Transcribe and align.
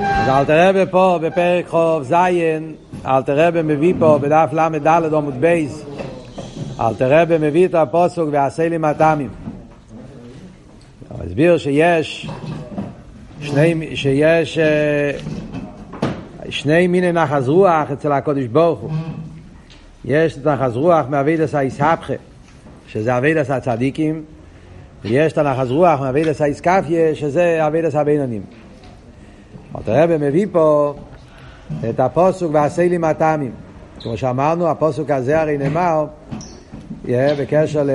אז 0.00 0.28
אלתר 0.28 0.68
רבי 0.68 0.90
פה 0.90 1.18
בפרק 1.22 1.66
חוב 1.68 2.02
זין, 2.02 2.74
אלתר 3.06 3.46
רבי 3.46 3.62
מביא 3.62 3.94
פה 3.98 4.18
בדף 4.18 4.48
ל"ד 4.52 5.14
עמוד 5.14 5.40
ב', 5.40 5.84
אלטער 6.80 7.20
רבי 7.20 7.38
מביא 7.40 7.66
את 7.66 7.74
הפסוק 7.74 8.28
ועשה 8.32 8.68
לי 8.68 8.78
מטעמים. 8.78 9.28
הוא 11.08 11.18
הסביר 11.26 11.58
שיש 11.58 12.28
שני, 13.40 13.96
שיש 13.96 14.58
אה, 14.58 15.10
שני 16.48 16.86
מיני 16.86 17.12
נחת 17.12 17.48
רוח 17.48 17.90
אצל 17.92 18.12
הקודש 18.12 18.44
ברוך 18.46 18.80
הוא. 18.80 18.90
יש 20.04 20.38
את 20.38 20.46
נחת 20.46 20.76
רוח 20.76 21.06
מעבודת 21.08 21.54
האתהפכא, 21.54 22.12
שזה 22.88 23.18
עבודת 23.18 23.50
הצדיקים, 23.50 24.22
ויש 25.04 25.32
את 25.32 25.38
הנחז 25.38 25.70
רוח 25.70 26.00
מאבידס 26.00 26.40
האיסקפיה, 26.40 27.14
שזה 27.14 27.66
אבידס 27.66 27.94
הבינונים. 27.94 28.42
אלתר 29.76 30.02
רבי 30.02 30.16
מביא 30.16 30.46
פה 30.52 30.94
את 31.90 32.00
הפוסוק 32.00 32.50
ועשה 32.54 32.88
לי 32.88 32.98
מטעמים. 32.98 33.52
כמו 34.00 34.16
שאמרנו, 34.16 34.68
הפוסוק 34.68 35.10
הזה 35.10 35.40
הרי 35.40 35.58
נאמר 35.58 36.06
בקשר 37.08 37.82
ל... 37.82 37.90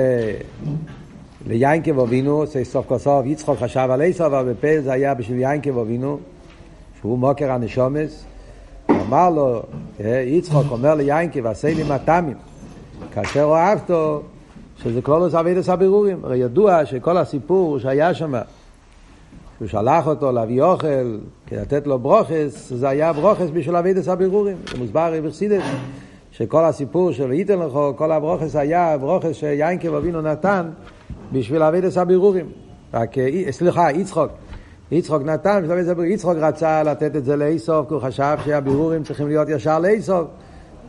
ליינקב 1.46 1.98
אבינו, 1.98 2.44
סוף 2.62 2.86
כל 2.86 2.98
סוף 2.98 3.26
יצחוק 3.26 3.58
חשב 3.58 3.88
על 3.90 4.02
עשו, 4.02 4.26
אבל 4.26 4.52
בפה 4.52 4.80
זה 4.80 4.92
היה 4.92 5.14
בשביל 5.14 5.38
יינקב 5.38 5.78
אבינו, 5.78 6.18
שהוא 7.00 7.18
מוקר 7.18 7.52
הנשומס. 7.52 8.24
אמר 8.90 9.30
לו, 9.30 9.62
יצחוק 10.26 10.66
אומר 10.70 10.94
ליינקב, 10.94 11.46
עשה 11.46 11.68
לי 11.74 11.82
מטעמים. 11.94 12.36
כאשר 13.14 13.42
הוא 13.42 13.56
אהבתו, 13.56 14.22
שזה 14.82 15.02
כלולוס 15.02 15.34
אבידס 15.34 15.68
הבירורים. 15.68 16.24
הרי 16.24 16.38
ידוע 16.38 16.86
שכל 16.86 17.16
הסיפור 17.16 17.78
שהיה 17.78 18.14
שם, 18.14 18.32
שהוא 19.58 19.68
שלח 19.68 20.06
אותו 20.06 20.32
להביא 20.32 20.62
אוכל, 20.62 21.18
כדי 21.46 21.60
לתת 21.60 21.86
לו 21.86 21.98
ברוכס, 21.98 22.72
זה 22.74 22.88
היה 22.88 23.12
ברוכס 23.12 23.46
בשביל 23.52 23.76
אבידס 23.76 24.08
הבירורים. 24.08 24.56
זה 24.70 24.78
מוסבר 24.78 25.14
בחסידס, 25.24 25.62
שכל 26.30 26.64
הסיפור 26.64 27.12
של 27.12 27.32
ייתן 27.32 27.58
לך, 27.58 27.78
כל 27.96 28.12
הברוכס 28.12 28.56
היה 28.56 28.98
ברוכס 28.98 29.34
שיינקב 29.34 29.94
אבינו 29.94 30.22
נתן 30.22 30.68
בשביל 31.32 31.62
אבידס 31.62 31.98
הבירורים. 31.98 32.46
רק, 32.94 33.14
סליחה, 33.50 33.92
יצחוק. 33.92 34.30
יצחוק 34.90 35.22
נתן, 35.22 35.64
יצחוק 36.06 36.36
רצה 36.36 36.82
לתת 36.82 37.16
את 37.16 37.24
זה 37.24 37.36
לאיסוף, 37.36 37.88
כי 37.88 37.94
הוא 37.94 38.02
חשב 38.02 38.36
שהבירורים 38.44 39.02
צריכים 39.02 39.28
להיות 39.28 39.48
ישר 39.48 39.78
לאיסוף, 39.78 40.26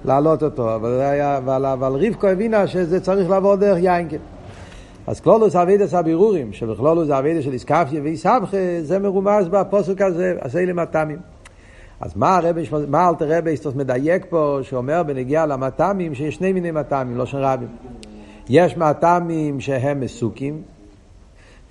להעלות 0.05 0.43
אותו. 0.43 0.75
אבל, 0.75 1.01
אבל, 1.37 1.65
אבל 1.65 2.05
רבקו 2.05 2.27
הבינה 2.27 2.67
שזה 2.67 2.99
צריך 2.99 3.29
לעבור 3.29 3.55
דרך 3.55 3.77
יינקב. 3.81 4.17
אז 5.07 5.19
כלולוס 5.19 5.55
אבידס 5.55 5.93
הבירורים, 5.93 6.53
שבכלולוס 6.53 7.09
אבידס 7.09 7.43
של 7.43 7.53
איסקפיה 7.53 8.01
ואיסבכה, 8.03 8.57
זה 8.81 8.99
מרומז 8.99 9.47
בפוסק 9.47 10.01
הזה, 10.01 10.35
עשה 10.39 10.65
לי 10.65 10.73
מטעמים. 10.73 11.17
אז 12.01 12.11
מה 12.15 12.37
הרבי, 12.37 12.63
מה 12.87 13.09
אלתר 13.09 13.37
רבי 13.37 13.55
מדייק 13.75 14.25
פה, 14.29 14.59
שאומר 14.61 15.03
בנגיעה 15.03 15.45
למטעמים, 15.45 16.15
שיש 16.15 16.35
שני 16.35 16.53
מיני 16.53 16.71
מטעמים, 16.71 17.17
לא 17.17 17.25
של 17.25 17.37
רבים. 17.37 17.67
יש 18.49 18.77
מטעמים 18.77 19.59
שהם 19.59 19.99
מסוקים, 19.99 20.61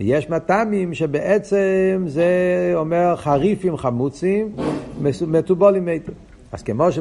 ויש 0.00 0.30
מטעמים 0.30 0.94
שבעצם 0.94 2.04
זה 2.06 2.26
אומר 2.74 3.16
חריפים 3.16 3.76
חמוצים, 3.76 4.52
מטובולים 5.26 5.84
מתים. 5.84 6.14
אז 6.52 6.62
כמו 6.62 6.88
יש 6.88 7.00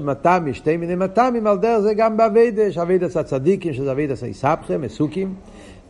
שתי 0.53 0.77
מיני 0.77 0.95
מטעמים, 0.95 1.47
על 1.47 1.57
דרך 1.57 1.79
זה 1.79 1.93
גם 1.93 2.17
באביידס, 2.17 2.77
אביידס 2.77 3.17
הצדיקים, 3.17 3.73
שזה 3.73 3.91
אביידס 3.91 4.23
היסבכה, 4.23 4.77
מסוקים, 4.77 5.33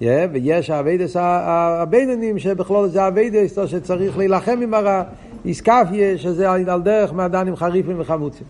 ויש 0.01 0.69
אביידס 0.69 1.15
הבינונים, 1.19 2.39
שבכלול 2.39 2.87
זה 2.87 3.07
אביידס, 3.07 3.57
שצריך 3.65 4.17
להילחם 4.17 4.59
עם 4.63 4.73
הרע, 4.73 5.03
איסקפיה, 5.45 6.17
שזה 6.17 6.51
על 6.51 6.81
דרך 6.81 7.13
מעדנים 7.13 7.55
חריפים 7.55 7.95
וחמוצים. 7.99 8.47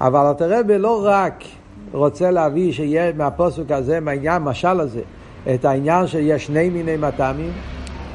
אבל 0.00 0.30
אתה 0.30 0.46
רואה 0.46 0.78
לא 0.78 1.02
רק 1.04 1.44
רוצה 1.92 2.30
להביא 2.30 2.72
שיהיה 2.72 3.12
מהפוסק 3.12 3.70
הזה, 3.70 4.00
מהעניין, 4.00 4.42
משל 4.42 4.80
הזה, 4.80 5.00
את 5.54 5.64
העניין 5.64 6.06
שיש 6.06 6.46
שני 6.46 6.70
מיני 6.70 6.96
מטעמים, 6.96 7.52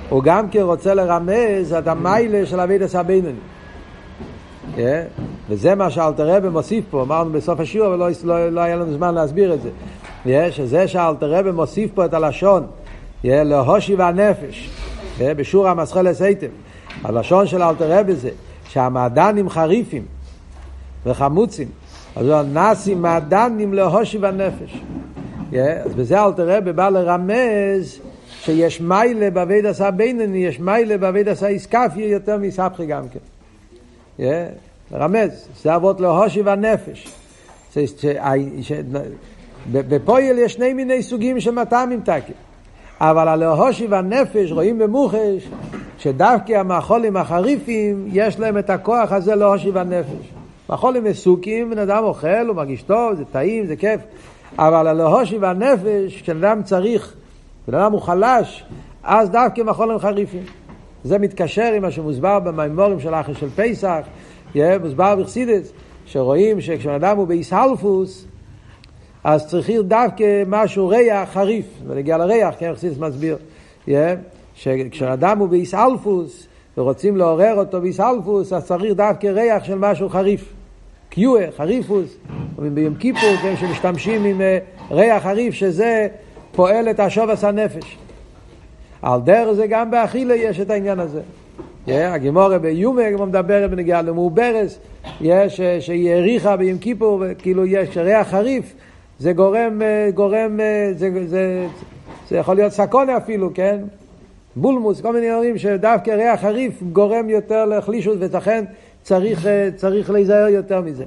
הוא 0.09 0.23
גם 0.23 0.49
כן 0.49 0.61
רוצה 0.61 0.93
לרמז 0.93 1.73
את 1.73 1.87
המיילה 1.87 2.45
של 2.45 2.59
אביידס 2.59 2.95
הבינונים. 2.95 3.39
Yeah, 4.75 4.79
וזה 5.49 5.75
מה 5.75 5.89
שאלתר 5.89 6.35
רבי 6.35 6.49
מוסיף 6.49 6.85
פה, 6.89 7.01
אמרנו 7.01 7.31
בסוף 7.31 7.59
השיעור, 7.59 7.87
אבל 7.87 7.97
לא, 7.97 8.07
לא, 8.23 8.49
לא 8.49 8.61
היה 8.61 8.75
לנו 8.75 8.93
זמן 8.93 9.15
להסביר 9.15 9.53
את 9.53 9.61
זה. 9.61 9.69
שזה 10.51 10.87
שאלתר 10.87 11.33
רבי 11.33 11.51
מוסיף 11.51 11.91
פה 11.93 12.05
את 12.05 12.13
הלשון, 12.13 12.67
yeah, 13.23 13.27
להושי 13.27 13.95
והנפש, 13.95 14.69
yeah, 15.17 15.21
בשור 15.37 15.67
המסחלס 15.67 16.21
היטב. 16.21 16.47
הלשון 17.03 17.47
של 17.47 17.63
אלתר 17.63 17.99
רבי 17.99 18.15
זה 18.15 18.29
שהמעדנים 18.69 19.49
חריפים 19.49 20.05
וחמוצים, 21.05 21.67
אז 22.15 22.27
הוא 22.27 22.41
נאסי 22.41 22.95
מעדנים 22.95 23.73
להושי 23.73 24.17
והנפש. 24.17 24.81
Yeah, 25.51 25.55
אז 25.85 25.95
בזה 25.95 26.23
אלתר 26.23 26.57
רבי 26.57 26.73
בא 26.73 26.89
לרמז 26.89 27.99
שיש 28.41 28.81
מיילה 28.81 29.29
בעביד 29.29 29.65
עשה 29.65 29.91
בינני, 29.91 30.45
יש 30.45 30.59
מיילה 30.59 30.97
בעביד 30.97 31.29
עשה 31.29 31.47
איסקפיה 31.47 32.07
יותר 32.07 32.37
מספחי 32.37 32.85
גם 32.85 33.03
כן. 33.09 33.19
רמז, 34.93 35.47
זה 35.61 35.75
אבות 35.75 35.99
להושי 35.99 36.41
והנפש. 36.41 37.07
בפועל 39.71 40.39
יש 40.39 40.53
שני 40.53 40.73
מיני 40.73 41.03
סוגים 41.03 41.39
של 41.39 41.51
מטעמים 41.51 42.01
תקים. 42.01 42.35
אבל 43.01 43.27
על 43.27 43.43
ההושי 43.43 43.87
והנפש 43.87 44.51
רואים 44.51 44.79
במוחש 44.79 45.49
שדווקא 45.97 46.53
המאכולים 46.53 47.17
החריפים 47.17 48.07
יש 48.11 48.39
להם 48.39 48.57
את 48.57 48.69
הכוח 48.69 49.11
הזה 49.11 49.35
להושי 49.35 49.69
והנפש. 49.69 50.33
מאכולים 50.69 51.03
מסוקים, 51.03 51.69
בן 51.69 51.77
אדם 51.77 52.03
אוכל, 52.03 52.47
הוא 52.47 52.55
מרגיש 52.55 52.81
טוב, 52.81 53.13
זה 53.15 53.25
טעים, 53.25 53.65
זה 53.65 53.75
כיף. 53.75 54.01
אבל 54.59 54.87
על 54.87 55.01
ההושי 55.01 55.37
והנפש, 55.37 56.21
כשבן 56.21 56.43
אדם 56.43 56.63
צריך, 56.63 57.13
בן 57.67 57.75
אדם 57.75 57.91
הוא 57.91 58.01
חלש, 58.01 58.65
אז 59.03 59.29
דווקא 59.29 59.61
מאכולים 59.61 59.99
חריפים. 59.99 60.43
זה 61.03 61.17
מתקשר 61.17 61.71
עם 61.75 61.81
מה 61.81 61.91
שמוסבר 61.91 62.39
במימורים 62.39 62.99
של 62.99 63.13
אחרי 63.13 63.35
של 63.35 63.49
פסח, 63.55 63.99
מוסבר 64.81 65.15
בחסידס, 65.15 65.71
שרואים 66.05 66.61
שכשבן 66.61 66.93
אדם 66.93 67.17
הוא 67.17 67.27
באיסהלפוס, 67.27 68.25
אז 69.25 69.47
צריכים 69.47 69.81
דווקא 69.81 70.43
משהו 70.47 70.87
ריח 70.87 71.29
חריף, 71.33 71.65
ונגיע 71.87 72.17
לריח, 72.17 72.55
כן, 72.59 72.73
חסידס 72.75 72.97
מסביר, 72.97 73.37
שכשאדם 74.55 75.39
הוא 75.39 75.47
באיסהלפוס, 75.47 76.47
ורוצים 76.77 77.17
לעורר 77.17 77.53
אותו 77.57 77.81
באיסהלפוס, 77.81 78.53
אז 78.53 78.65
צריך 78.65 78.93
דווקא 78.95 79.27
ריח 79.27 79.63
של 79.63 79.75
משהו 79.75 80.09
חריף. 80.09 80.53
קיואה, 81.09 81.47
חריפוס, 81.57 82.17
ביום 82.59 82.95
כיפור, 82.95 83.35
כן, 83.41 83.55
שמשתמשים 83.55 84.23
עם 84.23 84.41
ריח 84.91 85.23
חריף, 85.23 85.53
שזה 85.53 86.07
פועל 86.51 86.89
את 86.89 86.99
השובס 86.99 87.43
הנפש. 87.43 87.97
על 89.01 89.21
דרך 89.21 89.51
זה 89.51 89.67
גם 89.67 89.91
באכילה 89.91 90.35
יש 90.35 90.59
את 90.59 90.69
העניין 90.69 90.99
הזה. 90.99 91.21
הגימורה 91.87 92.59
ביומה, 92.59 93.03
כמו 93.15 93.25
מדברת 93.25 93.71
בנגיעה 93.71 94.01
למעוברס, 94.01 94.79
יש 95.21 95.61
שהיא 95.79 96.11
האריכה 96.11 96.57
ביום 96.57 96.77
כיפור, 96.77 97.23
כאילו 97.37 97.65
יש 97.65 97.97
ריח 97.97 98.27
חריף, 98.27 98.73
זה 99.19 99.33
גורם, 99.33 99.81
גורם, 100.13 100.59
זה, 100.95 101.27
זה, 101.27 101.67
זה 102.29 102.37
יכול 102.37 102.55
להיות 102.55 102.71
סקונה 102.71 103.17
אפילו, 103.17 103.49
כן? 103.53 103.79
בולמוס, 104.55 105.01
כל 105.01 105.13
מיני 105.13 105.31
דברים 105.31 105.57
שדווקא 105.57 106.11
ריח 106.11 106.41
חריף 106.41 106.83
גורם 106.93 107.29
יותר 107.29 107.65
להחלישות, 107.65 108.17
ולכן 108.19 108.65
צריך, 109.01 109.47
צריך 109.75 110.09
להיזהר 110.09 110.47
יותר 110.47 110.81
מזה. 110.81 111.03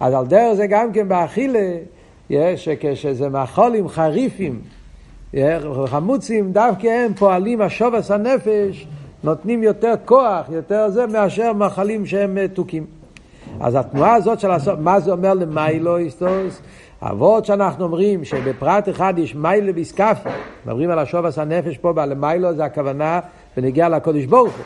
אז 0.00 0.14
על 0.14 0.26
דרך 0.26 0.54
זה 0.54 0.66
גם 0.66 0.92
כן 0.92 1.08
באכילה, 1.08 1.76
שכשזה 2.56 3.28
מאכולים 3.28 3.88
חריפים, 3.88 4.60
חמוצים, 5.86 6.52
דווקא 6.52 6.86
הם 6.86 7.14
פועלים 7.14 7.60
השובס 7.60 8.10
הנפש, 8.10 8.86
נותנים 9.24 9.62
יותר 9.62 9.94
כוח, 10.04 10.46
יותר 10.52 10.88
זה, 10.88 11.06
מאשר 11.06 11.52
מאכלים 11.52 12.06
שהם 12.06 12.34
מתוקים. 12.34 12.86
אז 13.60 13.74
התנועה 13.74 14.14
הזאת 14.14 14.40
של 14.40 14.48
לעשות, 14.48 14.78
מה 14.78 15.00
זה 15.00 15.12
אומר 15.12 15.34
למיילו 15.34 15.96
היסטוס? 15.96 16.60
אבות 17.10 17.44
שאנחנו 17.44 17.84
אומרים 17.84 18.24
שבפרט 18.24 18.88
אחד 18.88 19.14
יש 19.16 19.34
מיילה 19.34 19.72
ויסקפיה, 19.74 20.32
מדברים 20.66 20.90
על 20.90 20.98
השובס 20.98 21.38
הנפש 21.38 21.78
פה, 21.78 21.92
בלמיילו 21.92 22.54
זה 22.54 22.64
הכוונה 22.64 23.20
ונגיע 23.56 23.88
לקודש 23.88 24.24
ברוך 24.24 24.56
הוא. 24.56 24.64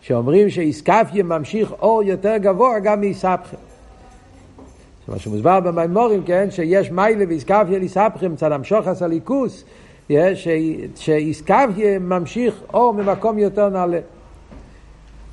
שאומרים 0.00 0.50
שאיסקפיה 0.50 1.22
ממשיך 1.22 1.72
אור 1.72 2.02
יותר 2.02 2.36
גבוה 2.36 2.78
גם 2.78 3.00
מאיסבכם. 3.00 3.56
מה 5.08 5.18
שמוסבר 5.18 5.60
במימורים, 5.60 6.22
כן, 6.22 6.50
שיש 6.50 6.90
מיילה 6.90 7.24
ואיסקפיה 7.28 7.78
לאיסבכם, 7.78 8.32
מצד 8.32 8.52
המשוחס 8.52 9.02
הליכוס, 9.02 9.64
שאיסקפיה 10.94 11.98
ממשיך 11.98 12.54
אור 12.74 12.94
ממקום 12.94 13.38
יותר 13.38 13.68
נעלה. 13.68 13.98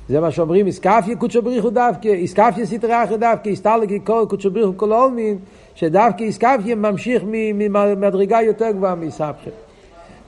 זה 0.08 0.20
מה 0.20 0.30
שאומרים, 0.30 0.66
איסקפיה 0.66 1.16
קודשו 1.16 1.42
בריחו 1.42 1.70
דווקא, 1.70 2.08
איסקפיה 2.08 2.66
סטרי 2.66 3.04
אחר 3.04 3.16
דווקא, 3.16 3.48
איסטלגי 3.48 3.98
קודשו 4.28 4.50
בריחו 4.50 4.72
כל 4.76 4.92
עולמין, 4.92 5.38
שדווקא 5.74 6.22
איסקפיה 6.22 6.74
ממשיך 6.74 7.22
ממדרגה 7.26 8.42
יותר 8.42 8.70
גבוהה 8.70 8.94
מאיסבכם. 8.94 9.50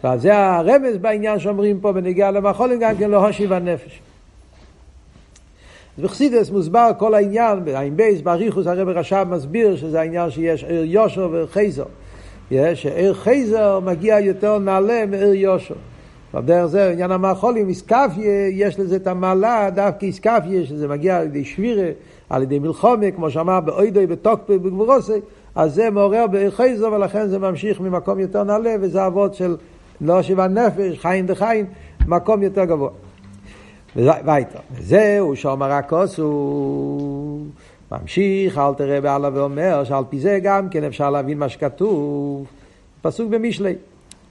ועל 0.05 0.19
זה 0.19 0.37
הרמז 0.37 0.97
בעניין 0.97 1.39
שאומרים 1.39 1.81
פה 1.81 1.93
בנגיעה 1.93 2.31
למחולים 2.31 2.81
גם 2.81 2.97
כן 2.97 3.11
לא 3.11 3.27
הושיב 3.27 3.53
הנפש. 3.53 4.01
אז 5.99 6.05
בחסידס 6.05 6.51
מוסבר 6.51 6.91
כל 6.99 7.15
העניין, 7.15 7.65
בעין 7.65 7.97
בייס, 7.97 8.21
באריכוס 8.21 8.67
הרב 8.67 8.89
רש"ב 8.89 9.25
מסביר 9.31 9.77
שזה 9.77 10.01
העניין 10.01 10.31
שיש 10.31 10.65
עיר 10.65 10.85
יושר 10.85 11.29
ועיר 11.33 11.47
חייזר. 11.47 11.85
שעיר 12.75 13.15
חייזר 13.15 13.81
מגיע 13.81 14.21
יותר 14.21 14.59
נעלה 14.59 15.07
מעיר 15.07 15.35
יושר. 15.35 15.75
בדרך 16.35 16.67
זה 16.67 16.91
עניין 16.91 17.11
המאכולים, 17.11 17.69
איסקפיה, 17.69 18.49
יש 18.49 18.81
לזה 18.81 18.97
את 18.97 19.07
המעלה, 19.07 19.71
דווקא 19.71 20.07
איסקפיה, 20.07 20.67
שזה 20.67 20.89
מגיע 20.89 21.17
על 21.17 21.27
ידי 21.27 21.45
שבירה, 21.45 21.89
על 22.31 22.43
ידי 22.43 22.59
מלחומה, 22.59 23.11
כמו 23.11 23.31
שאמר 23.31 23.61
באוידוי, 23.61 24.07
בתוקפי, 24.07 24.59
בגבורוסי, 24.59 25.21
אז 25.55 25.75
זה 25.75 25.91
מעורר 25.91 26.27
חייזר, 26.51 26.93
ולכן 26.93 27.29
זה 27.29 27.39
ממשיך 27.39 27.81
ממקום 27.81 28.19
יותר 28.19 28.45
נעלה, 28.45 28.75
וזה 28.81 29.07
אבות 29.07 29.35
של 29.35 29.57
לא 30.01 30.23
שבע 30.23 30.47
נפש, 30.47 30.99
חיים 30.99 31.27
דחיים, 31.27 31.67
מקום 32.07 32.43
יותר 32.43 32.65
גבוה. 32.65 32.91
ואיתו. 33.97 34.59
וזהו 34.73 35.37
שאומר 35.37 35.73
הכוס 35.73 36.19
הוא 36.19 37.47
ממשיך, 37.93 38.59
אל 38.59 38.75
תראה 38.75 39.01
בעלה 39.01 39.31
ואומר 39.35 39.85
שעל 39.85 40.05
פי 40.11 40.21
זה 40.21 40.39
גם 40.43 40.69
כן 40.69 40.85
אפשר 40.85 41.11
להבין 41.11 41.39
מה 41.39 41.49
שכתוב. 41.49 42.47
פסוק 43.03 43.31
במשלי. 43.31 43.75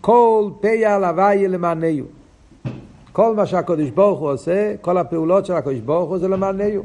כל 0.02 0.50
פיה 0.62 1.00
לוואי 1.00 1.48
למענהו. 1.48 2.06
כל 3.12 3.36
מה 3.36 3.46
שהקדוש 3.46 3.90
ברוך 3.90 4.20
הוא 4.20 4.32
עושה, 4.32 4.74
כל 4.82 4.98
הפעולות 4.98 5.46
של 5.46 5.54
הקדוש 5.54 5.80
ברוך 5.80 6.10
הוא 6.10 6.18
זה 6.18 6.28
למענהו. 6.28 6.84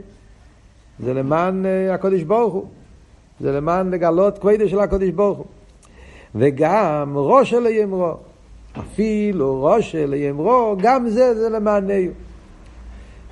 זה 0.98 1.14
למען 1.14 1.64
uh, 1.64 1.92
הקדוש 1.92 2.22
ברוך 2.22 2.54
הוא. 2.54 2.64
זה 3.40 3.52
למען 3.52 3.90
לגלות 3.90 4.38
כבדה 4.38 4.68
של 4.68 4.78
הקדוש 4.80 5.10
ברוך 5.10 5.38
הוא. 5.38 5.46
וגם 6.34 7.12
ראש 7.16 7.54
אלה 7.54 7.70
יאמרו. 7.70 8.14
אפילו 8.78 9.64
ראש 9.64 9.94
אלה 9.94 10.16
יאמרו, 10.16 10.76
גם 10.78 11.08
זה 11.08 11.34
זה 11.34 11.48
למענהו. 11.48 12.12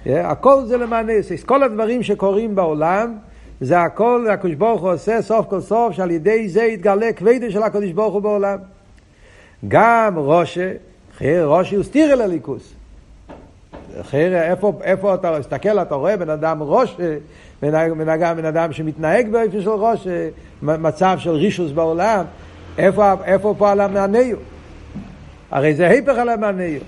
הכל 0.07 0.65
זה 0.65 0.77
למענה, 0.77 1.13
כל 1.47 1.63
הדברים 1.63 2.03
שקורים 2.03 2.55
בעולם, 2.55 3.17
זה 3.61 3.81
הכל, 3.81 4.27
הקדוש 4.31 4.55
ברוך 4.55 4.83
הוא 4.83 4.93
עושה 4.93 5.23
סוף 5.23 5.47
כל 5.47 5.61
סוף, 5.61 5.93
שעל 5.93 6.11
ידי 6.11 6.49
זה 6.49 6.63
יתגלה 6.63 7.13
כבדה 7.13 7.51
של 7.51 7.63
הקדוש 7.63 7.93
ברוך 7.93 8.15
הוא 8.15 8.23
בעולם. 8.23 8.59
גם 9.69 10.19
רושה, 10.19 10.73
חייר 11.19 11.47
רושה 11.47 11.77
הוא 11.77 11.85
סתיר 11.85 12.13
אל 12.13 12.21
הליכוס. 12.21 12.73
חייר, 14.03 14.43
איפה, 14.43 14.73
איפה 14.83 15.15
אתה 15.15 15.39
מסתכל, 15.39 15.79
אתה 15.79 15.95
רואה 15.95 16.17
בן 16.17 16.31
אדם 16.31 16.59
רושה, 16.59 17.17
בן, 17.63 17.89
בן, 17.99 18.37
בן 18.37 18.45
אדם 18.45 18.73
שמתנהג 18.73 19.29
באופן 19.29 19.61
של 19.61 19.71
רושה, 19.71 20.29
מצב 20.63 21.17
של 21.19 21.31
רישוס 21.31 21.73
בעולם, 21.73 22.25
איפה, 22.79 23.15
איפה 23.25 23.55
פה 23.59 23.71
על 23.71 23.81
המענהו? 23.81 24.39
הרי 25.51 25.75
זה 25.75 25.89
היפך 25.89 26.19
על 26.19 26.29
המענהו. 26.29 26.81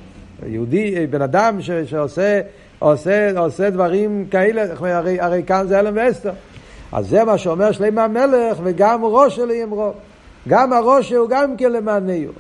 יהודי, 0.47 1.07
בן 1.07 1.23
אדם 1.23 1.61
ש, 1.61 1.71
שעושה 1.71 2.41
עושה, 2.79 3.39
עושה 3.39 3.71
דברים 3.71 4.27
כאלה, 4.31 4.65
הרי, 4.81 5.21
הרי 5.21 5.43
כאן 5.47 5.67
זה 5.69 5.81
אלם 5.81 5.93
ואסתר. 5.97 6.33
אז 6.93 7.09
זה 7.09 7.25
מה 7.25 7.39
שאומר 7.39 7.73
שלמה 7.73 8.05
המלך, 8.05 8.59
וגם 8.63 9.05
ראש 9.05 9.39
לימרו. 9.39 9.93
גם 10.49 10.73
הראש 10.73 11.13
הוא 11.13 11.29
גם 11.29 11.57
כן 11.57 11.73
למענהו. 11.73 12.33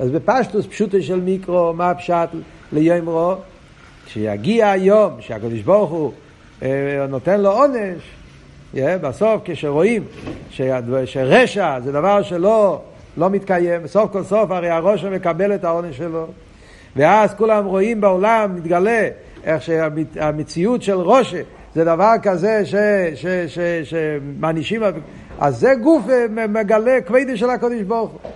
אז 0.00 0.10
בפשטוס 0.10 0.66
פשוטו 0.66 1.02
של 1.02 1.20
מיקרו, 1.20 1.72
מה 1.72 1.90
הפשט 1.90 2.28
לימרו? 2.72 3.34
כשיגיע 4.06 4.70
היום 4.70 5.12
שהקדוש 5.20 5.60
ברוך 5.60 5.90
הוא 5.90 6.12
אה, 6.62 7.06
נותן 7.08 7.40
לו 7.40 7.50
עונש, 7.50 8.02
yeah, 8.74 8.78
בסוף 9.00 9.40
כשרואים 9.44 10.04
שרשע 11.04 11.80
זה 11.80 11.92
דבר 11.92 12.22
שלא 12.22 12.80
לא 13.16 13.30
מתקיים, 13.30 13.82
בסוף 13.82 14.12
כל 14.12 14.24
סוף 14.24 14.50
הרי 14.50 14.70
הראש 14.70 15.04
מקבל 15.04 15.54
את 15.54 15.64
העונש 15.64 15.96
שלו. 15.96 16.26
ואז 16.96 17.34
כולם 17.34 17.64
רואים 17.64 18.00
בעולם, 18.00 18.56
מתגלה 18.56 19.08
איך 19.44 19.62
שהמציאות 19.62 20.82
של 20.82 21.00
רושה 21.00 21.40
זה 21.74 21.84
דבר 21.84 22.12
כזה 22.22 22.62
שמענישים, 23.84 24.82
אז 25.38 25.58
זה 25.58 25.74
גוף 25.82 26.02
אה, 26.10 26.46
מגלה 26.48 27.00
כבדי 27.06 27.36
של 27.36 27.50
הקודש 27.50 27.82
ברוך 27.82 28.10
הוא. 28.10 28.30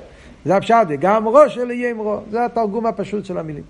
זה 0.45 0.57
הפשט, 0.57 0.87
גם 1.01 1.25
רושה 1.25 1.65
לימרו, 1.65 2.21
זה 2.31 2.45
התרגום 2.45 2.87
הפשוט 2.87 3.25
של 3.25 3.39
המילים. 3.39 3.63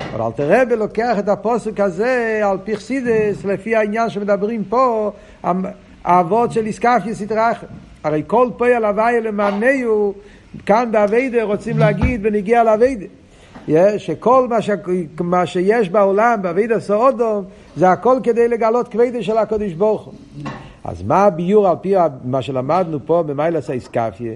אבל 0.00 0.22
אל 0.22 0.32
תראה 0.32 0.62
ולוקח 0.70 1.18
את 1.18 1.28
הפוסק 1.28 1.80
הזה 1.80 2.40
על 2.44 2.58
פי 2.64 2.76
חסידס, 2.76 3.44
לפי 3.44 3.76
העניין 3.76 4.10
שמדברים 4.10 4.64
פה, 4.64 5.12
האבות 6.04 6.52
של 6.52 6.66
איסקפיה 6.66 7.14
סטרחה. 7.14 7.66
הרי 8.04 8.22
כל 8.26 8.48
פועל 8.56 8.84
הוויה 8.84 9.20
למענהו, 9.20 10.14
כאן 10.66 10.88
באביידה 10.92 11.42
רוצים 11.42 11.78
להגיד 11.78 12.22
בנגיע 12.22 12.64
לאביידה. 12.64 13.06
שכל 13.98 14.46
מה, 14.48 14.62
ש... 14.62 14.70
מה 15.20 15.46
שיש 15.46 15.90
בעולם, 15.90 16.42
באבידע 16.42 16.80
סאודום, 16.80 17.44
זה 17.76 17.90
הכל 17.90 18.18
כדי 18.22 18.48
לגלות 18.48 18.88
כבדה 18.88 19.22
של 19.22 19.38
הקודש 19.38 19.72
ברוך 19.72 20.02
הוא. 20.02 20.14
אז 20.84 21.02
מה 21.02 21.24
הביור 21.24 21.68
על 21.68 21.76
פי 21.80 21.94
מה 22.24 22.42
שלמדנו 22.42 22.98
פה 23.06 23.22
במיילס 23.26 23.70
האיסקפיה? 23.70 24.32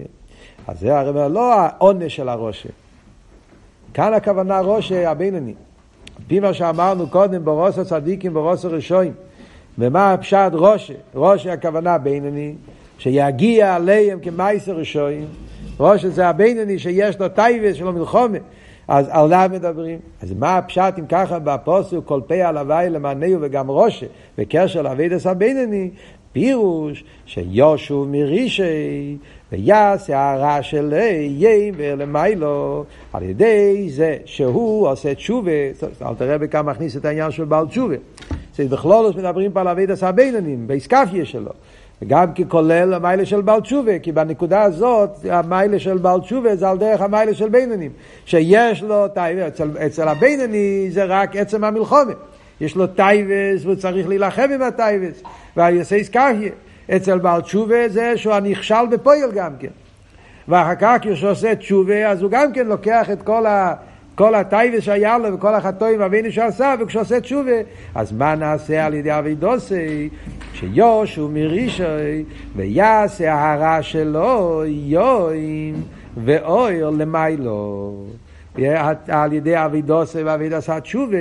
אז 0.68 0.80
זה 0.80 0.98
הרי 0.98 1.32
לא 1.32 1.54
העונש 1.54 2.16
של 2.16 2.28
הראשה. 2.28 2.68
כאן 3.94 4.14
הכוונה 4.14 4.60
ראשה 4.60 5.10
הבינוני. 5.10 5.54
על 6.16 6.22
פי 6.26 6.40
מה 6.40 6.54
שאמרנו 6.54 7.06
קודם 7.06 7.44
ברוס 7.44 7.78
הצדיקים, 7.78 8.34
ברוס 8.34 8.64
הראשונים. 8.64 9.12
ומה 9.78 10.12
הפשט 10.12 10.50
ראשה? 10.52 10.94
ראשה 11.14 11.52
הכוונה 11.52 11.98
בינוני, 11.98 12.54
שיגיע 12.98 13.74
עליהם 13.74 14.20
כמייסר 14.20 14.72
ראשונים. 14.72 15.26
ראשה 15.80 16.08
זה 16.08 16.28
הבינוני 16.28 16.78
שיש 16.78 17.20
לו 17.20 17.28
טייבס 17.28 17.76
שלו 17.76 17.92
מלחומה. 17.92 18.38
אז 18.88 19.06
על 19.10 19.28
זה 19.28 19.48
מדברים. 19.48 19.98
אז 20.22 20.32
מה 20.32 20.56
הפשט 20.56 20.94
אם 20.98 21.06
ככה 21.06 21.38
בפוסק 21.38 21.96
כל 22.04 22.20
פה 22.26 22.34
על 22.34 22.58
הוואי 22.58 22.90
למענהו 22.90 23.38
וגם 23.40 23.70
ראשה 23.70 24.06
בקשר 24.38 24.82
לאבידס 24.82 25.26
הבינני 25.26 25.90
פירוש 26.38 27.04
שיושו 27.26 28.06
מרישי 28.08 29.16
ויעשה 29.52 30.32
הרע 30.32 30.62
של 30.62 30.94
יבר 31.28 31.94
למיילו 31.94 32.84
על 33.12 33.22
ידי 33.22 33.88
זה 33.90 34.16
שהוא 34.24 34.88
עושה 34.88 35.14
תשובה, 35.14 35.50
אל 36.02 36.14
תראה 36.18 36.38
בכמה 36.38 36.72
מכניס 36.72 36.96
את 36.96 37.04
העניין 37.04 37.30
של 37.30 37.44
בעל 37.44 37.66
תשובה. 37.66 37.94
זה 38.56 38.64
בכלולוס 38.68 39.16
מדברים 39.16 39.52
פה 39.52 39.60
על 39.60 39.68
אבידס 39.68 40.02
הביננים, 40.02 40.66
באיסקפיה 40.66 41.24
שלו. 41.24 41.50
וגם 42.02 42.34
ככולל 42.34 42.94
המיילה 42.94 43.26
של 43.26 43.40
בעל 43.40 43.60
תשובה, 43.60 43.98
כי 43.98 44.12
בנקודה 44.12 44.62
הזאת 44.62 45.10
המיילה 45.30 45.78
של 45.78 45.98
בעל 45.98 46.20
תשובה 46.20 46.56
זה 46.56 46.68
על 46.68 46.78
דרך 46.78 47.00
המיילה 47.00 47.34
של 47.34 47.48
בינונים, 47.48 47.90
שיש 48.24 48.82
לו 48.82 49.06
אצל, 49.06 49.70
אצל 49.86 50.08
הבינוני 50.08 50.86
זה 50.90 51.04
רק 51.04 51.36
עצם 51.36 51.64
המלחומה, 51.64 52.12
יש 52.60 52.76
לו 52.76 52.86
טייבס 52.86 53.64
והוא 53.64 53.74
צריך 53.74 54.08
להילחם 54.08 54.48
עם 54.54 54.62
הטייבס, 54.62 55.22
והיסייס 55.56 56.08
קריה, 56.08 56.50
אצל 56.96 57.18
בעל 57.18 57.40
תשובה 57.40 57.88
זה 57.88 58.16
שהוא 58.16 58.34
הנכשל 58.34 58.86
בפועל 58.90 59.32
גם 59.34 59.52
כן, 59.60 59.68
ואחר 60.48 60.74
כך 60.74 60.96
כשהוא 61.00 61.30
עושה 61.30 61.54
תשובה 61.54 62.08
אז 62.08 62.22
הוא 62.22 62.30
גם 62.30 62.52
כן 62.52 62.66
לוקח 62.66 63.10
את 63.10 63.22
כל 63.22 63.46
ה... 63.46 63.74
כל 64.18 64.34
הטייבס 64.34 64.82
שהיה 64.82 65.18
לו 65.18 65.34
וכל 65.34 65.54
החטואים 65.54 66.00
והבינו 66.00 66.32
שעשה, 66.32 66.74
וכשעושה 66.80 67.20
תשובה, 67.20 67.60
אז 67.94 68.12
מה 68.12 68.34
נעשה 68.34 68.86
על 68.86 68.94
ידי 68.94 69.18
אבידוסי? 69.18 70.08
שיושו 70.52 71.28
מרישוי 71.28 72.24
ויעשה 72.56 73.52
הרע 73.52 73.82
שלו 73.82 74.62
יוים 74.66 75.82
ואויר 76.24 76.90
למיילו. 76.90 78.04
על 79.08 79.32
ידי 79.32 79.64
אבידוסי 79.64 80.22
ואבידס 80.22 80.70
התשובה, 80.70 81.16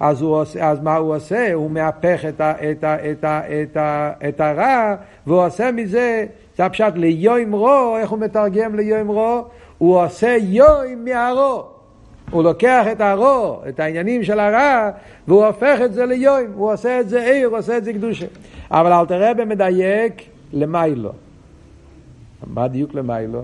אז, 0.00 0.22
עושה, 0.22 0.70
אז 0.70 0.80
מה 0.80 0.96
הוא 0.96 1.16
עושה? 1.16 1.52
הוא 1.52 1.70
מהפך 1.70 2.24
את, 2.28 2.40
ה, 2.40 2.52
את, 2.70 2.84
ה, 2.84 3.10
את, 3.10 3.24
ה, 3.24 3.40
את, 3.62 3.76
ה, 3.76 4.12
את 4.28 4.40
הרע, 4.40 4.94
והוא 5.26 5.46
עושה 5.46 5.72
מזה, 5.72 6.26
זה 6.56 6.64
הפשט 6.64 6.92
ליוים 6.94 7.52
רו, 7.52 7.96
איך 7.98 8.10
הוא 8.10 8.18
מתרגם 8.18 8.74
ליוים 8.74 9.08
רו? 9.08 9.44
הוא 9.78 10.02
עושה 10.02 10.36
יוים 10.40 11.04
מהרו. 11.04 11.64
הוא 12.30 12.42
לוקח 12.42 12.86
את 12.92 13.00
הרוע, 13.00 13.68
את 13.68 13.80
העניינים 13.80 14.22
של 14.24 14.40
הרע, 14.40 14.90
והוא 15.28 15.44
הופך 15.44 15.78
את 15.84 15.92
זה 15.92 16.06
ליוים, 16.06 16.52
הוא 16.54 16.72
עושה 16.72 17.00
את 17.00 17.08
זה 17.08 17.24
עיר, 17.24 17.48
הוא 17.48 17.58
עושה 17.58 17.76
את 17.76 17.84
זה 17.84 17.92
קדושה. 17.92 18.26
אבל 18.70 18.92
אל 18.92 19.06
תראה 19.06 19.34
במדייק 19.34 20.22
למיילו. 20.52 21.12
מה 22.46 22.68
דיוק 22.68 22.94
למיילו? 22.94 23.42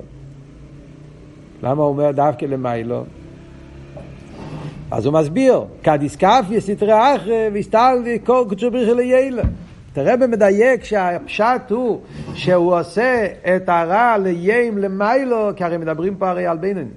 למה 1.63 1.83
הוא 1.83 1.89
אומר 1.89 2.11
דווקא 2.11 2.45
למיילו? 2.45 3.05
אז 4.91 5.07
הוא 5.07 5.15
מסביר, 5.15 5.65
כדיסקפיה 5.83 6.61
סתרי 6.61 7.17
אחרי 7.17 7.49
והסתל 7.53 8.03
כל 8.25 8.45
קודשו 8.49 8.71
בריחי 8.71 8.95
לילה. 8.95 9.43
תראה 9.93 10.17
במדייק 10.17 10.85
שהפשט 10.85 11.71
הוא 11.71 12.01
שהוא 12.35 12.79
עושה 12.79 13.27
את 13.57 13.69
הרע 13.69 14.19
ליים 14.19 14.79
למיילו, 14.79 15.51
כי 15.57 15.65
הרי 15.65 15.77
מדברים 15.77 16.15
פה 16.15 16.29
הרי 16.29 16.47
על 16.47 16.59
בינוני. 16.59 16.91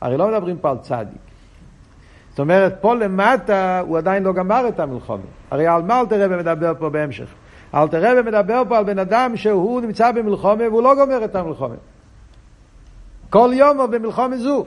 הרי 0.00 0.16
לא 0.16 0.28
מדברים 0.28 0.58
פה 0.58 0.70
על 0.70 0.76
צדיק. 0.82 1.18
זאת 2.30 2.40
אומרת, 2.40 2.76
פה 2.80 2.94
למטה 2.94 3.80
הוא 3.80 3.98
עדיין 3.98 4.22
לא 4.22 4.32
גמר 4.32 4.68
את 4.68 4.80
המלחמה. 4.80 5.16
הרי 5.50 5.66
על 5.66 5.82
מה 5.82 6.00
אלטער 6.00 6.24
רבי 6.24 6.36
מדבר 6.36 6.72
פה 6.78 6.90
בהמשך? 6.90 7.28
אלטער 7.74 8.18
רבי 8.18 8.30
מדבר 8.30 8.62
פה 8.68 8.78
על 8.78 8.84
בן 8.84 8.98
אדם 8.98 9.36
שהוא 9.36 9.80
נמצא 9.80 10.12
במלחמה 10.12 10.68
והוא 10.70 10.82
לא 10.82 10.94
גומר 10.94 11.24
את 11.24 11.36
המלחמה. 11.36 11.74
כל 13.30 13.50
יום 13.52 13.80
הוא 13.80 13.86
במלחמה 13.86 14.36
זו. 14.36 14.66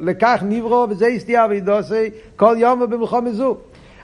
לכך 0.00 0.42
נברא 0.42 0.86
וזאת 0.90 1.06
היא 1.06 1.46
עבודתו, 1.50 2.10
כל 2.36 2.56
יום 2.58 2.80
הוא 2.80 2.88
במלחמה 2.88 3.32
זו. 3.32 3.56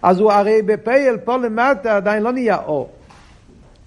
אז 0.03 0.21
הוא 0.21 0.33
הרי 0.33 0.63
בפועל 0.63 1.17
פה 1.17 1.37
למטה 1.37 1.97
עדיין 1.97 2.23
לא 2.23 2.33
נהיה 2.33 2.59
אור. 2.67 2.91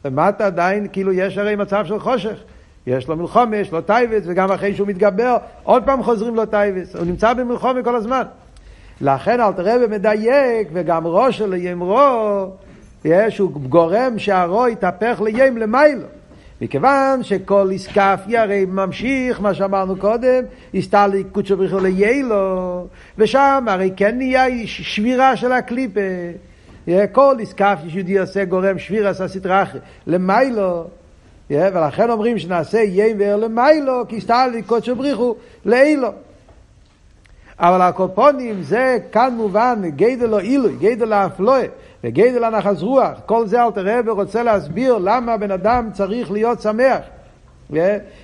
למטה 0.05 0.45
עדיין 0.45 0.87
כאילו 0.91 1.13
יש 1.13 1.37
הרי 1.37 1.55
מצב 1.55 1.85
של 1.85 1.99
חושך. 1.99 2.43
יש 2.87 3.07
לו 3.07 3.17
מלחמה, 3.17 3.57
יש 3.57 3.71
לו 3.71 3.81
תאוות, 3.81 4.23
וגם 4.25 4.51
אחרי 4.51 4.75
שהוא 4.75 4.87
מתגבר, 4.87 5.37
עוד 5.63 5.83
פעם 5.83 6.03
חוזרים 6.03 6.35
לו 6.35 6.45
טייבס. 6.45 6.95
הוא 6.95 7.05
נמצא 7.05 7.33
במלחומה 7.33 7.83
כל 7.83 7.95
הזמן. 7.95 8.23
לכן 9.01 9.41
אל 9.41 9.51
תראה 9.51 9.75
ומדייק, 9.85 10.67
וגם 10.73 11.07
ראש 11.07 11.37
שלו 11.37 11.55
ימרו, 11.55 12.49
הוא 13.39 13.51
גורם 13.69 14.19
שהרו 14.19 14.67
יתהפך 14.67 15.21
לים 15.25 15.57
למיילו. 15.57 16.07
מכיוון 16.63 17.23
שכל 17.23 17.67
איסקפי 17.71 18.37
הרי 18.37 18.65
ממשיך 18.65 19.41
מה 19.41 19.53
שאמרנו 19.53 19.95
קודם, 19.95 20.43
הסתלי 20.73 21.23
קודשו 21.23 21.57
בריחו 21.57 21.79
ליילו, 21.79 22.87
ושם 23.17 23.65
הרי 23.67 23.91
כן 23.95 24.17
נהיה 24.17 24.45
שבירה 24.65 25.35
של 25.35 25.51
הקליפה. 25.51 25.99
כל 27.11 27.35
איסקפי 27.39 27.89
שיהודי 27.89 28.17
עושה 28.19 28.45
גורם 28.45 28.79
שבירה 28.79 29.09
עשה 29.09 29.27
סטרה 29.27 29.63
אחרי, 29.63 29.79
למיילו. 30.07 30.87
ולכן 31.49 32.09
אומרים 32.09 32.39
שנעשה 32.39 32.79
יים 32.79 33.19
וער 33.19 33.35
למיילו, 33.35 34.07
כי 34.07 34.17
הסתלי 34.17 34.61
קודשו 34.61 34.95
בריחו 34.95 35.35
לאילו. 35.65 36.09
אבל 37.59 37.81
הקופונים 37.81 38.63
זה 38.63 38.97
כאן 39.11 39.33
מובן, 39.37 39.81
גדל 39.95 40.25
לא 40.25 40.39
עילוי, 40.39 40.75
גדל 40.79 41.07
לאפלואה. 41.07 41.65
וגדל 42.03 42.43
הנחס 42.43 42.81
רוח, 42.81 43.19
כל 43.25 43.47
זה 43.47 43.63
אלתר 43.63 43.99
רבי 43.99 44.11
רוצה 44.11 44.43
להסביר 44.43 44.97
למה 44.97 45.37
בן 45.37 45.51
אדם 45.51 45.89
צריך 45.93 46.31
להיות 46.31 46.61
שמח. 46.61 46.99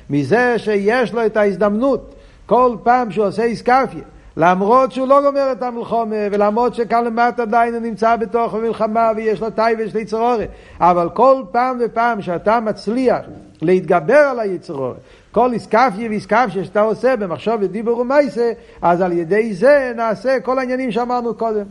מזה 0.10 0.60
שיש 0.60 1.14
לו 1.14 1.26
את 1.26 1.38
ההזדמנות 1.38 2.16
כל 2.46 2.76
פעם 2.84 3.12
שהוא 3.12 3.26
עושה 3.26 3.44
איסקפיה, 3.44 4.04
למרות 4.38 4.92
שהוא 4.92 5.08
לא 5.08 5.22
גומר 5.22 5.52
את 5.52 5.64
המלחומה, 5.64 6.16
ולמרות 6.32 6.76
שכאן 6.76 7.06
למטה 7.06 7.42
עדיין 7.42 7.74
הוא 7.74 7.82
נמצא 7.82 8.16
בתוך 8.16 8.54
המלחמה 8.54 9.12
ויש 9.16 9.42
לו 9.42 9.50
טייבה 9.50 9.84
ויש 9.84 9.94
לו 9.94 10.00
יצרורת, 10.00 10.50
אבל 10.80 11.10
כל 11.10 11.44
פעם 11.52 11.78
ופעם 11.86 12.22
שאתה 12.22 12.60
מצליח 12.60 13.20
להתגבר 13.62 14.18
על 14.18 14.40
היצרורת, 14.40 14.98
כל 15.32 15.54
איסקפיה 15.54 16.10
ואיסקפיה 16.10 16.64
שאתה 16.64 16.82
עושה 16.82 17.16
במחשוב 17.16 17.56
ודיבור 17.60 18.00
ומייסה, 18.00 18.52
אז 18.82 19.02
על 19.02 19.12
ידי 19.12 19.54
זה 19.54 19.94
נעשה 19.96 20.40
כל 20.40 20.60
העניינים 20.60 20.92
שאמרנו 20.92 21.34
קודם. 21.34 21.66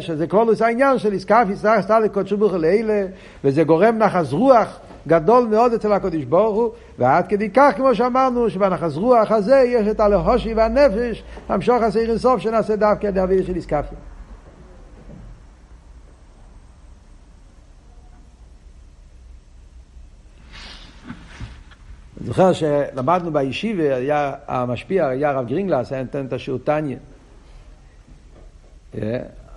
שזה 0.00 0.26
כלולוס 0.26 0.62
העניין 0.62 0.98
של 0.98 1.14
עסקף 1.14 1.46
יצטרך 1.52 1.80
סתר 1.80 1.98
לקודשו 1.98 2.36
ברוך 2.36 2.52
לאלה, 2.52 3.06
וזה 3.44 3.64
גורם 3.64 3.98
נחס 3.98 4.32
רוח 4.32 4.80
גדול 5.06 5.46
מאוד 5.46 5.72
אצל 5.72 5.92
הקודש 5.92 6.24
ברוך 6.24 6.56
הוא, 6.56 6.70
ועד 6.98 7.26
כדי 7.28 7.50
כך, 7.50 7.72
כמו 7.76 7.94
שאמרנו, 7.94 8.50
שבנחס 8.50 8.96
רוח 8.96 9.30
הזה 9.30 9.64
יש 9.66 9.88
את 9.88 10.00
הלהושי 10.00 10.54
והנפש, 10.54 11.22
המשוך 11.48 11.82
הסעיר 11.82 12.10
אינסוף 12.10 12.40
שנעשה 12.40 12.76
דווקא 12.76 13.10
דאבידה 13.10 13.46
של 13.46 13.56
עסקפיה. 13.56 13.98
אני 22.18 22.26
זוכר 22.26 22.52
שלמדנו 22.52 23.32
בישיבה, 23.32 23.94
היה 23.96 24.32
המשפיע, 24.46 25.08
היה 25.08 25.30
הרב 25.30 25.46
גרינגלס, 25.46 25.92
היה 25.92 26.02
נותן 26.02 26.26
את 26.26 26.32
השיעור 26.32 26.60
טניה. 26.64 26.98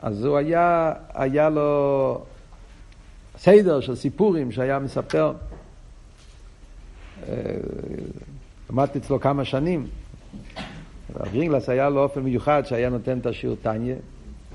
אז 0.03 0.25
הוא 0.25 0.38
היה, 0.38 0.93
היה 1.13 1.50
לו 1.50 2.22
סדר 3.38 3.79
של 3.79 3.95
סיפורים 3.95 4.51
שהיה 4.51 4.79
מספר. 4.79 5.33
אה, 7.29 7.36
למדתי 8.69 9.00
אצלו 9.00 9.19
כמה 9.19 9.45
שנים. 9.45 9.88
גרינגלס 11.31 11.69
היה 11.69 11.89
לו 11.89 12.03
אופן 12.03 12.22
מיוחד 12.22 12.63
שהיה 12.65 12.89
נותן 12.89 13.17
את 13.17 13.25
השיעור 13.25 13.55
טניה. 13.62 13.95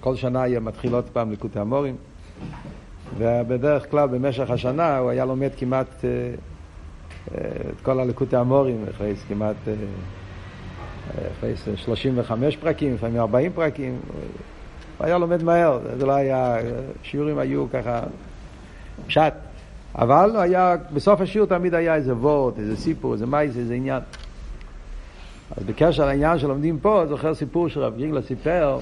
כל 0.01 0.17
שנה 0.17 0.43
היה 0.43 0.61
מתחיל 0.61 0.95
עוד 0.95 1.05
פעם 1.13 1.31
ליקוטי 1.31 1.59
המורים. 1.59 1.97
ובדרך 3.19 3.91
כלל 3.91 4.09
במשך 4.09 4.51
השנה 4.51 4.99
הוא 4.99 5.11
היה 5.11 5.25
לומד 5.25 5.51
כמעט 5.59 6.05
אה, 6.05 6.11
אה, 6.11 7.51
את 7.71 7.81
כל 7.83 8.01
הליקוטי 8.01 8.37
המורים, 8.37 8.85
אחרי 8.91 9.15
כמעט 9.29 9.57
אחרי 11.39 11.55
35 11.77 12.57
פרקים, 12.57 12.95
לפעמים 12.95 13.21
40 13.21 13.53
פרקים. 13.53 14.01
הוא 14.99 15.07
היה 15.07 15.19
לומד 15.19 15.43
מהר, 15.43 15.79
זה 15.99 16.07
לא 16.07 16.13
היה, 16.13 16.57
שיעורים 17.03 17.39
היו 17.39 17.67
ככה 17.73 18.01
פשט. 19.07 19.33
אבל 19.95 20.37
היה, 20.37 20.77
בסוף 20.93 21.21
השיעור 21.21 21.49
תמיד 21.49 21.75
היה 21.75 21.95
איזה 21.95 22.15
וורט, 22.15 22.59
איזה 22.59 22.77
סיפור, 22.77 23.13
איזה 23.13 23.27
מייס, 23.27 23.57
איזה 23.57 23.75
עניין. 23.75 24.03
אז 25.57 25.65
בקשר 25.65 26.07
לעניין 26.07 26.39
שלומדים 26.39 26.79
פה, 26.79 27.05
זוכר 27.09 27.35
סיפור 27.35 27.69
שרב 27.69 27.97
גרינגלה 27.97 28.23
סיפר, 28.23 28.79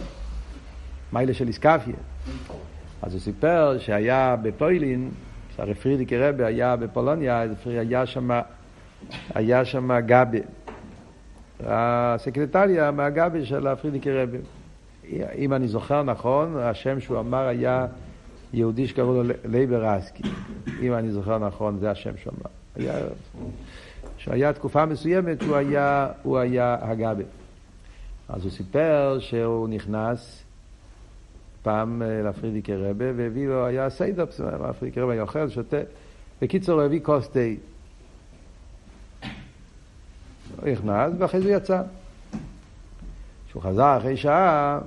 מעלה 1.12 1.35
של 1.35 1.49
אתכפיא. 1.49 1.95
אז 3.02 3.12
הוא 3.12 3.20
סיפר 3.20 3.78
שהיה 3.78 4.37
בפוילן, 4.43 5.11
שהרי 5.56 5.75
פריערדיקער 5.75 6.19
רבי 6.18 6.44
היה 6.44 6.76
בפולוניה, 6.76 7.44
היה 7.66 8.06
שם, 8.06 8.30
היה 9.35 9.64
שם 9.64 10.00
גבי. 10.06 10.40
הסקרטריה 11.66 12.90
מהגבי 12.90 13.46
של 13.46 13.66
הפריערדיקער 13.66 14.12
רבי. 14.12 14.38
אם 15.39 15.53
אני 15.53 15.69
זוכר 15.69 16.03
נכון, 16.03 16.57
השם 16.59 17.01
שהוא 17.01 17.19
אמר 17.19 17.47
היה 17.47 17.87
יהודי 18.53 18.89
שקראו 18.89 19.23
לו 19.23 19.33
לייב 19.45 19.99
ראסקי. 19.99 20.23
אם 20.83 20.95
אני 20.95 21.11
זוכר 21.11 21.39
נכון, 21.39 21.79
זה 21.79 21.91
השם 21.91 22.17
שהוא 22.17 22.33
אמר. 22.33 22.51
היה, 22.77 23.07
שהיה 24.19 24.53
תקופה 24.53 24.87
מסוימת 24.87 25.43
שהוא 25.43 25.57
היה, 25.57 26.09
הוא 26.23 26.39
היה 26.39 26.77
הגבאי. 26.81 27.25
אז 28.29 28.43
הוא 28.43 28.51
סיפר 28.51 29.19
שהוא 29.21 29.69
נכנס 29.69 30.43
פעם 31.63 32.03
אה, 32.03 32.23
לפרידיקי 32.23 32.75
רבה 32.75 33.05
והביא 33.17 33.49
לו, 33.49 33.67
היה 33.67 33.91
סיידר, 33.91 34.25
הפרידיקי 34.61 35.01
רבה 35.01 35.13
היה 35.13 35.23
אוכל, 35.23 35.49
שותה. 35.49 35.77
בקיצור, 36.43 36.75
הוא 36.75 36.87
הביא 36.87 37.01
כוס 37.03 37.29
תה. 37.29 37.41
הוא 40.61 40.69
נכנס 40.69 41.13
ואחרי 41.19 41.41
זה 41.41 41.49
הוא 41.49 41.57
יצא. 41.57 41.83
כשהוא 43.49 43.63
חזר 43.63 43.99
אחרי 43.99 44.17
שעה, 44.17 44.79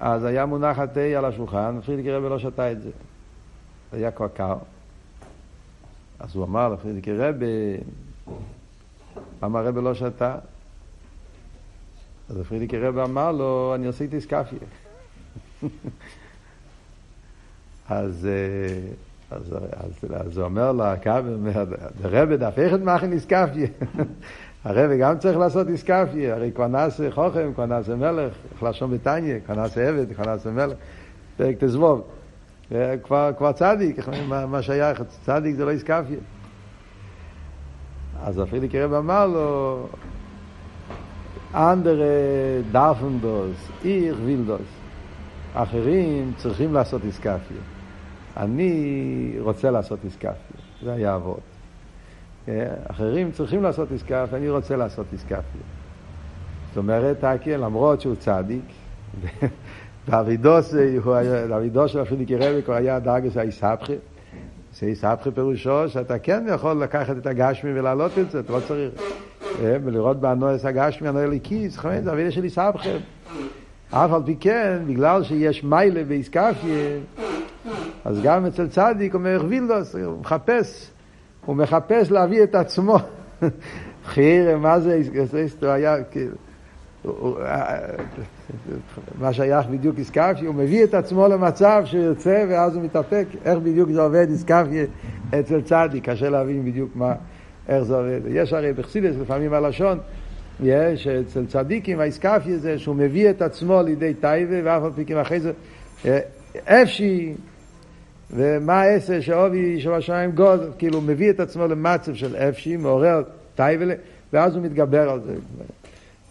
אז 0.00 0.24
היה 0.24 0.46
מונח 0.46 0.78
התה 0.78 1.00
על 1.00 1.24
השולחן, 1.24 1.80
פרידיקי 1.86 2.12
רבי 2.12 2.28
לא 2.28 2.38
שתה 2.38 2.72
את 2.72 2.82
זה. 2.82 2.90
היה 3.92 4.10
כבר 4.10 4.28
קר. 4.28 4.56
אז 6.18 6.36
הוא 6.36 6.44
אמר 6.44 6.68
לפרידיקי 6.68 7.12
רבי, 7.12 7.76
למה 9.42 9.60
הרבי 9.60 9.80
לא 9.80 9.94
שתה? 9.94 10.36
אז 12.28 12.36
פרידיקי 12.48 12.78
רבי 12.78 13.00
אמר 13.00 13.32
לו, 13.32 13.72
אני 13.74 13.88
עשיתי 13.88 14.16
איסקפיה. 14.16 14.58
אז, 17.88 18.28
אז, 19.30 19.56
אז, 19.72 20.04
אז 20.14 20.38
הוא 20.38 20.44
אומר 20.44 20.72
לו, 20.72 20.84
הרבי 22.04 22.36
דף 22.36 22.54
איך 22.56 22.74
את 22.74 22.80
מאכן 22.80 23.12
איסקפיה? 23.12 23.66
הרבי 24.68 24.98
גם 24.98 25.18
צריך 25.18 25.38
לעשות 25.38 25.68
איסקפיה, 25.68 26.34
הרי 26.34 26.52
כבר 26.52 26.66
נעשה 26.66 27.10
חוכם, 27.10 27.50
כבר 27.54 27.66
נעשה 27.66 27.94
מלך, 27.94 28.32
איך 28.52 28.62
לשון 28.62 28.90
בתניא, 28.90 29.34
כבר 29.46 29.54
נעשה 29.54 29.88
עבד, 29.88 30.12
כבר 30.12 30.24
נעשה 30.24 30.50
מלך, 30.50 30.76
פרק 31.36 31.56
תזבוב. 31.58 32.02
כבר, 33.02 33.30
כבר 33.38 33.52
צדיק, 33.52 33.96
מה, 34.28 34.46
מה 34.46 34.62
שייך, 34.62 35.02
צדיק 35.24 35.56
זה 35.56 35.64
לא 35.64 35.70
איסקפיה. 35.70 36.18
אז 38.22 38.42
אפילו 38.42 38.68
קרב 38.68 38.92
אמר 38.92 39.26
לו, 39.26 39.86
אנדרה 41.54 42.04
דאפנדוס, 42.72 43.68
איך 43.84 44.16
וילדוס. 44.24 44.60
אחרים 45.54 46.32
צריכים 46.36 46.74
לעשות 46.74 47.04
איסקפיה. 47.04 47.62
אני 48.36 49.34
רוצה 49.40 49.70
לעשות 49.70 49.98
איסקפיה. 50.04 50.32
זה 50.82 50.92
היה 50.92 51.14
אבות. 51.14 51.57
אחרים 52.90 53.30
צריכים 53.32 53.62
לעשות 53.62 53.92
עסקה, 53.92 54.24
ואני 54.30 54.50
רוצה 54.50 54.76
לעשות 54.76 55.06
עסקה. 55.14 55.40
זאת 56.68 56.76
אומרת, 56.76 57.20
טקי, 57.20 57.56
למרות 57.56 58.00
שהוא 58.00 58.14
צדיק, 58.14 58.64
דאבידוס 60.08 60.74
של 61.86 62.00
הפריניקי 62.00 62.36
רבי 62.36 62.62
כבר 62.62 62.74
היה 62.74 62.98
דאגס 62.98 63.36
האיסהפכי. 63.36 63.94
איסהפכי 64.82 65.30
פירושו 65.30 65.88
שאתה 65.88 66.18
כן 66.18 66.44
יכול 66.54 66.82
לקחת 66.82 67.16
את 67.16 67.26
הגשמי 67.26 67.78
ולהעלות 67.78 68.18
את 68.18 68.30
זה, 68.30 68.40
אתה 68.40 68.52
לא 68.52 68.60
צריך. 68.68 68.92
ולראות 69.62 70.20
באנוס 70.20 70.64
הגשמי, 70.64 71.08
הנוער 71.08 71.26
ליקי, 71.26 71.68
זאת 71.68 71.84
אומרת, 71.84 72.04
זה 72.04 72.12
אבידה 72.12 72.30
של 72.30 72.44
איסהפכי. 72.44 72.88
אף 73.90 74.12
על 74.12 74.22
פי 74.24 74.36
כן, 74.40 74.78
בגלל 74.86 75.24
שיש 75.24 75.64
מיילה 75.64 76.02
ואיסקפיה, 76.06 76.98
אז 78.04 78.20
גם 78.22 78.46
אצל 78.46 78.68
צדיק 78.68 79.14
אומר 79.14 79.44
וילדוס, 79.48 79.94
הוא 79.94 80.20
מחפש. 80.20 80.90
הוא 81.48 81.56
מחפש 81.56 82.10
להביא 82.10 82.42
את 82.42 82.54
עצמו. 82.54 82.98
חיר, 84.12 84.56
מה 84.58 84.80
זה, 84.80 85.00
הוא 85.60 85.68
היה, 85.68 85.96
כאילו, 86.04 86.34
מה 89.20 89.32
שייך 89.32 89.66
בדיוק 89.66 89.98
איסקפי, 89.98 90.46
הוא 90.46 90.54
מביא 90.54 90.84
את 90.84 90.94
עצמו 90.94 91.28
למצב 91.28 91.82
שהוא 91.84 92.02
יוצא 92.02 92.44
ואז 92.48 92.74
הוא 92.74 92.82
מתאפק. 92.82 93.26
איך 93.44 93.58
בדיוק 93.58 93.90
זה 93.90 94.00
עובד 94.00 94.26
איסקפי 94.30 94.84
אצל 95.40 95.60
צדיק, 95.60 96.08
קשה 96.08 96.30
להבין 96.30 96.64
בדיוק 96.64 96.90
מה, 96.94 97.14
איך 97.68 97.82
זה 97.82 97.96
עובד. 97.96 98.20
יש 98.30 98.52
הרי 98.52 98.72
בחסידס 98.72 99.16
לפעמים 99.20 99.52
הלשון, 99.52 99.98
יש 100.62 101.06
אצל 101.06 101.46
צדיקים 101.46 102.00
האיסקפי 102.00 102.56
זה 102.56 102.78
שהוא 102.78 102.96
מביא 102.96 103.30
את 103.30 103.42
עצמו 103.42 103.82
לידי 103.82 104.14
טייבה 104.14 104.56
ואף 104.64 104.82
על 104.82 104.90
פי 104.94 105.04
כן 105.04 105.18
אחרי 105.18 105.40
זה 105.40 105.52
אפשי, 106.64 107.34
ומה 108.30 108.80
העשר 108.80 109.20
שעובי 109.20 109.80
של 109.80 109.92
השמיים 109.92 110.30
גוד, 110.30 110.60
כאילו 110.78 111.00
מביא 111.00 111.30
את 111.30 111.40
עצמו 111.40 111.66
למצב 111.66 112.14
של 112.14 112.36
אפשי, 112.36 112.76
מעורר 112.76 113.22
טייבלה, 113.54 113.94
ואז 114.32 114.56
הוא 114.56 114.64
מתגבר 114.64 115.10
על 115.10 115.20
זה. 115.20 115.34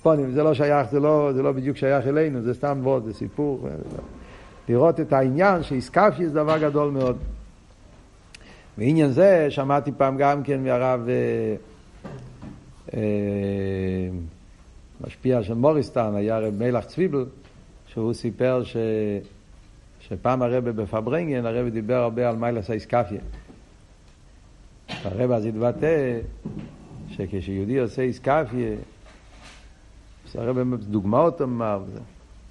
פונים, 0.02 0.32
זה 0.32 0.44
לא 0.44 0.54
שייך, 0.54 0.92
זה 0.92 1.00
לא, 1.00 1.32
זה 1.34 1.42
לא 1.42 1.52
בדיוק 1.52 1.78
שייך 1.78 2.08
אלינו, 2.08 2.42
זה 2.42 2.54
סתם 2.54 2.80
וורד, 2.84 3.06
זה 3.06 3.14
סיפור. 3.14 3.68
לראות 4.70 5.00
את 5.00 5.14
העניין 5.14 5.64
שאיסקפי 5.64 6.28
זה 6.28 6.34
דבר 6.34 6.58
גדול 6.58 6.92
מאוד. 6.92 7.18
בעניין 8.78 9.12
זה 9.12 9.48
שמעתי 9.50 9.92
פעם 9.98 10.18
גם 10.18 10.44
כן 10.44 10.64
מהרב 10.64 11.08
אה, 11.10 11.56
אה, 12.94 14.10
משפיע 15.02 15.44
של 15.44 15.54
מוריסטן, 15.54 16.16
היה 16.16 16.40
רב 16.40 16.54
מלך 16.58 16.86
צוויבל, 16.86 17.26
שהוא 17.88 18.14
סיפר 18.14 18.64
ש... 18.64 18.78
שפעם 20.10 20.42
הרב 20.42 20.70
בפברנגן, 20.70 21.46
הרב 21.46 21.70
דיבר 21.70 21.96
הרבה 21.96 22.30
על 22.30 22.36
מיילס 22.36 22.70
האיסקפיה. 22.70 23.20
הרב 25.04 25.32
אז 25.32 25.46
התבטא 25.46 26.20
שכשיהודי 27.10 27.80
עושה 27.80 28.02
איסקפיה, 28.02 28.76
הרב 30.36 30.76
דוגמאות 30.76 31.42
אמר, 31.42 31.84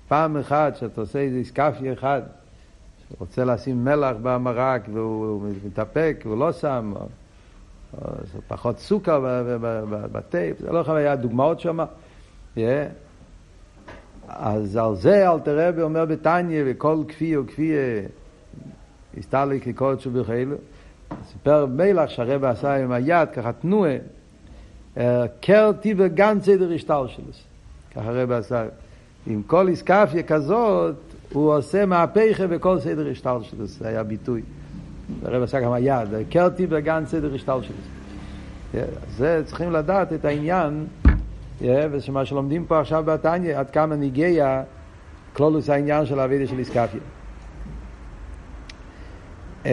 פעם 0.09 0.37
אחת 0.37 0.77
שאתה 0.77 1.01
עושה 1.01 1.19
איזה 1.19 1.39
איסקפיה 1.39 1.93
אחד, 1.93 2.23
שרוצה 3.09 3.45
לשים 3.45 3.85
מלח 3.85 4.17
במרק 4.23 4.83
והוא 4.93 5.49
מתאפק 5.67 6.23
והוא 6.25 6.39
לא 6.39 6.53
שם, 6.53 6.95
פחות 8.49 8.79
סוכר 8.79 9.45
בתה, 10.13 10.39
זה 10.59 10.73
לא 10.73 10.83
חוויה, 10.83 11.17
דוגמאות 11.17 11.61
שם. 11.61 11.79
אז 14.39 14.77
על 14.77 14.97
זה 14.97 15.31
אל 15.31 15.41
תראה 15.41 15.71
ואומר 15.77 16.05
בתניא, 16.05 16.63
וכל 16.67 16.97
כפי 17.09 17.37
או 17.37 17.47
כפי 17.47 17.73
הסתלק 19.19 19.69
ככל 19.69 19.99
שבחילו. 19.99 20.57
סיפר 21.33 21.67
מלח 21.67 22.11
שהרב 22.11 22.45
עשה 22.45 22.75
עם 22.75 22.93
היד, 22.93 23.29
ככה 23.35 23.53
תנועה, 23.53 23.97
קרטי 25.41 25.95
השטל 26.75 27.05
שלו. 27.07 27.25
ככה 27.95 28.09
הרב 28.09 28.33
עשה. 28.33 28.65
עם 29.27 29.43
כל 29.43 29.69
איסקפיה 29.69 30.23
כזאת, 30.23 30.95
הוא 31.33 31.55
עושה 31.55 31.87
מהפכה 31.87 32.47
בכל 32.47 32.81
סדר 32.81 33.11
השטל 33.11 33.39
שלו. 33.43 33.67
זה 33.67 33.89
היה 33.89 34.03
ביטוי. 34.03 34.43
הרב 35.23 35.43
עשה 35.43 35.61
גם 35.61 35.73
היד, 35.73 36.09
קרטי 36.31 36.67
וגן 36.71 37.05
סדר 37.07 37.35
השטל 37.35 37.59
שלו. 37.63 38.83
זה 39.17 39.43
צריכים 39.47 39.73
לדעת 39.73 40.13
את 40.13 40.25
העניין 40.25 40.87
ומה 41.61 42.25
שלומדים 42.25 42.65
פה 42.65 42.81
עכשיו 42.81 43.05
בתניא, 43.07 43.59
עד 43.59 43.71
כמה 43.71 43.97
ניגיע 43.97 44.63
כלולוס 45.33 45.71
העניין 45.71 46.07
של 46.07 46.19
האבידה 46.19 46.47
של 46.47 46.59
איסקפיה. 46.59 47.01
אמ, 49.67 49.71